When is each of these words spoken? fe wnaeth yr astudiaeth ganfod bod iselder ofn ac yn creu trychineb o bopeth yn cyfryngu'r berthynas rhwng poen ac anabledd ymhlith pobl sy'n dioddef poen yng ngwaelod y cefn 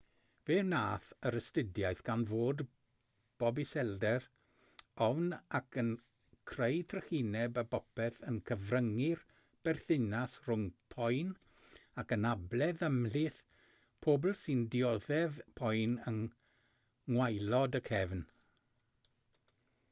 fe 0.47 0.55
wnaeth 0.59 1.03
yr 1.29 1.35
astudiaeth 1.39 1.99
ganfod 2.05 2.61
bod 3.43 3.59
iselder 3.63 4.23
ofn 5.07 5.27
ac 5.59 5.77
yn 5.81 5.91
creu 6.53 6.79
trychineb 6.95 7.59
o 7.63 7.65
bopeth 7.75 8.17
yn 8.33 8.39
cyfryngu'r 8.51 9.21
berthynas 9.69 10.39
rhwng 10.47 10.65
poen 10.95 11.31
ac 12.05 12.15
anabledd 12.19 12.83
ymhlith 12.91 13.39
pobl 14.07 14.35
sy'n 14.43 14.65
dioddef 14.77 15.41
poen 15.63 15.97
yng 16.13 16.21
ngwaelod 16.27 17.81
y 17.85 17.87
cefn 17.93 18.29